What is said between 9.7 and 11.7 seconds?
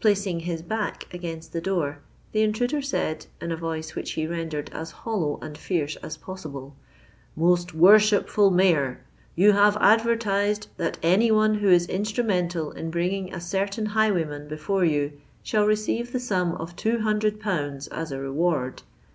advertised that any one who